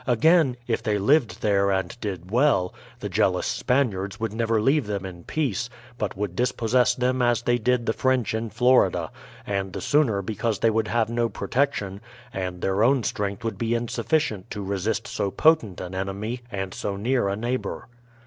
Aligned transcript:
Again, 0.07 0.57
if 0.65 0.81
they 0.81 0.97
lived 0.97 1.43
there 1.43 1.69
and 1.69 1.95
did 2.01 2.31
well, 2.31 2.73
the 3.01 3.07
jealous 3.07 3.45
Spaniards 3.45 4.19
would 4.19 4.33
never 4.33 4.59
leave 4.59 4.87
them 4.87 5.05
in 5.05 5.25
peace, 5.25 5.69
but 5.99 6.17
would 6.17 6.35
dispossess 6.35 6.95
them 6.95 7.21
as 7.21 7.43
they 7.43 7.59
did 7.59 7.85
the 7.85 7.93
French 7.93 8.33
in 8.33 8.49
Florida,— 8.49 9.11
and 9.45 9.73
the 9.73 9.79
sooner 9.79 10.23
because 10.23 10.57
they 10.57 10.71
would 10.71 10.87
have 10.87 11.07
no 11.11 11.29
protection, 11.29 12.01
and 12.33 12.61
their 12.61 12.83
own 12.83 13.03
strength 13.03 13.43
would 13.43 13.59
be 13.59 13.75
in 13.75 13.85
suflEicient 13.85 14.45
to 14.49 14.63
resist 14.63 15.07
so 15.07 15.29
potent 15.29 15.79
an 15.79 15.93
enemy 15.93 16.41
and 16.51 16.73
so 16.73 16.95
near 16.95 17.27
a 17.27 17.35
neigh 17.35 17.57
bour. 17.57 17.87